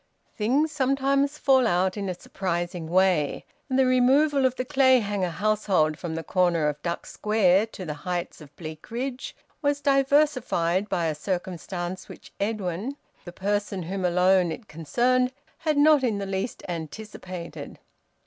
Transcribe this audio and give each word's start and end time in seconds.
Things 0.35 0.71
sometimes 0.71 1.37
fall 1.37 1.67
out 1.67 1.95
in 1.95 2.09
a 2.09 2.15
surprising 2.15 2.87
way, 2.87 3.45
and 3.69 3.77
the 3.77 3.85
removal 3.85 4.47
of 4.47 4.55
the 4.55 4.65
Clayhanger 4.65 5.29
household 5.29 5.99
from 5.99 6.15
the 6.15 6.23
corner 6.23 6.67
of 6.67 6.81
Duck 6.81 7.05
Square 7.05 7.67
to 7.67 7.85
the 7.85 7.93
heights 8.01 8.41
of 8.41 8.55
Bleakridge 8.55 9.35
was 9.61 9.79
diversified 9.79 10.89
by 10.89 11.05
a 11.05 11.13
circumstance 11.13 12.09
which 12.09 12.33
Edwin, 12.39 12.97
the 13.25 13.31
person 13.31 13.83
whom 13.83 14.03
alone 14.03 14.51
it 14.51 14.67
concerned, 14.67 15.31
had 15.59 15.77
not 15.77 16.03
in 16.03 16.17
the 16.17 16.25
least 16.25 16.63
anticipated. 16.67 17.77